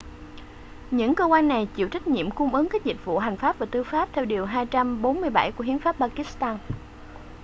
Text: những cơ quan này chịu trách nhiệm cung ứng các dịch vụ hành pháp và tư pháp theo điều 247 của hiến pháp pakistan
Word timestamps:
những 0.91 1.15
cơ 1.15 1.25
quan 1.25 1.47
này 1.47 1.65
chịu 1.65 1.87
trách 1.89 2.07
nhiệm 2.07 2.31
cung 2.31 2.55
ứng 2.55 2.69
các 2.69 2.85
dịch 2.85 3.05
vụ 3.05 3.19
hành 3.19 3.37
pháp 3.37 3.59
và 3.59 3.65
tư 3.71 3.83
pháp 3.83 4.09
theo 4.13 4.25
điều 4.25 4.45
247 4.45 5.51
của 5.51 5.63
hiến 5.63 5.79
pháp 5.79 5.95
pakistan 5.99 6.57